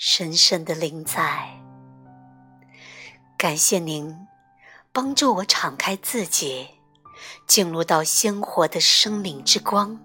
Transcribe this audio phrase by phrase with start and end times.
[0.00, 1.60] 神圣的灵在，
[3.36, 4.16] 感谢您
[4.92, 6.68] 帮助我敞开自己，
[7.48, 9.98] 进入到鲜活的生命之光，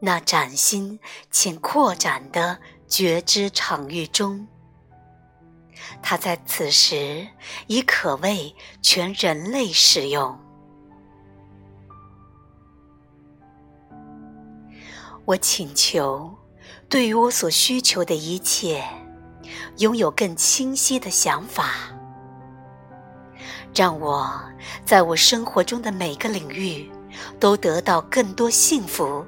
[0.00, 1.00] 那崭新
[1.30, 4.46] 且扩展的觉知场域中。
[6.02, 7.26] 它在此时
[7.66, 10.38] 已可为全人类使用。
[15.24, 16.36] 我请求，
[16.88, 18.84] 对于我所需求的一切，
[19.78, 21.70] 拥有更清晰的想法，
[23.74, 24.30] 让我
[24.84, 26.90] 在我生活中的每个领域
[27.40, 29.24] 都得到更多幸福，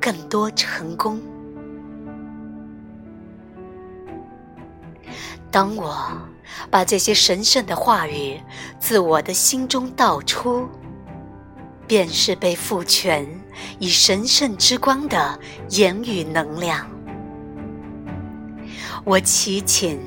[0.00, 1.20] 更多成功。
[5.50, 6.12] 当我
[6.70, 8.40] 把这些神圣的话语
[8.78, 10.68] 自我的心中道出。
[11.90, 13.26] 便是被赋权
[13.80, 15.36] 以神圣之光的
[15.70, 16.88] 言语能量。
[19.02, 19.98] 我祈请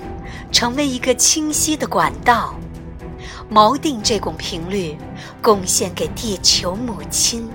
[0.49, 2.55] 成为一个清晰的管道，
[3.51, 4.97] 锚定这种频率，
[5.41, 7.49] 贡献给地球母亲，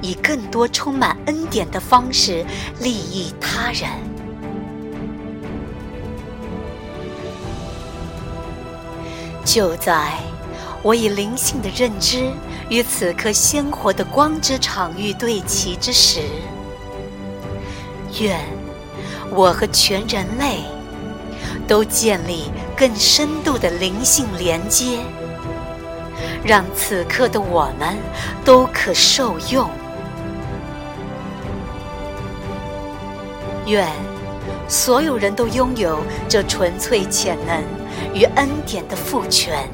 [0.00, 2.46] 以更多充满恩典的方式
[2.80, 3.90] 利益他人。
[9.44, 10.12] 就在。
[10.82, 12.30] 我以灵性的认知
[12.68, 16.20] 与此刻鲜活的光之场域对齐之时，
[18.20, 18.38] 愿
[19.30, 20.60] 我和全人类
[21.66, 25.00] 都建立更深度的灵性连接，
[26.44, 27.96] 让此刻的我们
[28.44, 29.68] 都可受用。
[33.66, 33.88] 愿
[34.68, 37.60] 所有人都拥有这纯粹潜能
[38.14, 39.68] 与恩典的赋权。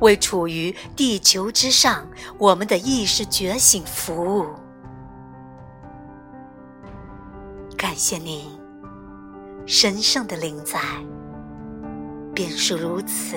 [0.00, 2.06] 为处于地球之上，
[2.38, 4.46] 我们的意识觉醒服务。
[7.76, 8.44] 感谢您，
[9.66, 10.80] 神圣的灵在，
[12.34, 13.36] 便是如此。